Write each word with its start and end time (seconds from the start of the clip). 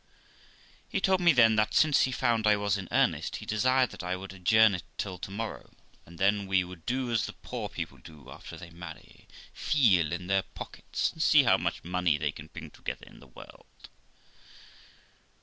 He 0.89 0.99
told 0.99 1.21
me 1.21 1.31
then, 1.31 1.57
that, 1.57 1.75
since 1.75 2.01
he 2.05 2.11
found 2.11 2.47
I 2.47 2.55
was 2.55 2.75
in 2.75 2.87
earnest, 2.91 3.35
he 3.35 3.45
desired 3.45 3.91
that 3.91 4.01
I 4.01 4.15
would 4.15 4.33
adjourn 4.33 4.73
it 4.73 4.81
till 4.97 5.19
to 5.19 5.29
morrow, 5.29 5.75
and 6.07 6.17
then 6.17 6.47
we 6.47 6.63
would 6.63 6.87
do 6.87 7.11
as 7.11 7.27
the 7.27 7.33
poor 7.33 7.69
people 7.69 7.99
do 7.99 8.31
after 8.31 8.57
they 8.57 8.71
marry, 8.71 9.27
feel 9.53 10.11
in 10.11 10.25
their 10.25 10.41
pockets, 10.41 11.11
and 11.13 11.21
see 11.21 11.43
how 11.43 11.57
much 11.57 11.83
money 11.83 12.17
they 12.17 12.31
can 12.31 12.47
bring 12.47 12.71
together 12.71 13.05
in 13.05 13.19
the 13.19 13.27
world. 13.27 13.89